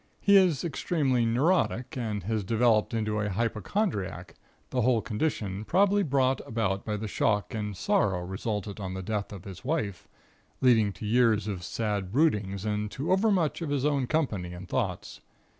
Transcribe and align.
He 0.19 0.35
is 0.35 0.63
extremely 0.63 1.27
neurotic 1.27 1.95
and 1.95 2.23
has 2.23 2.43
developed 2.43 2.91
into 2.91 3.19
a 3.19 3.29
hypochondriac, 3.29 4.33
the 4.71 4.81
whole 4.81 4.99
condition 4.99 5.63
probably 5.63 6.01
brought 6.01 6.41
about 6.47 6.83
by 6.83 6.97
the 6.97 7.07
shock 7.07 7.53
and 7.53 7.77
sorrow 7.77 8.21
resultant 8.21 8.79
on 8.79 8.95
the 8.95 9.03
death 9.03 9.31
of 9.31 9.45
his 9.45 9.63
wife, 9.63 10.07
leading 10.59 10.91
to 10.93 11.05
years 11.05 11.47
of 11.47 11.61
sad 11.61 12.11
broodings 12.11 12.65
and 12.65 12.89
to 12.89 13.11
overmuch 13.11 13.61
of 13.61 13.69
his 13.69 13.85
own 13.85 14.07
company 14.07 14.53
and 14.53 14.69
thoughts. 14.69 15.21